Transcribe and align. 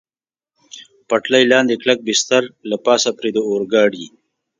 پټلۍ 1.09 1.43
لاندې 1.51 1.73
کلک 1.81 1.99
بستر، 2.07 2.43
له 2.69 2.77
پاسه 2.85 3.09
پرې 3.17 3.29
د 3.33 3.37
اورګاډي. 3.47 4.05